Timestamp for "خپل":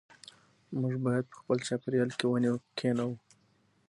1.41-1.57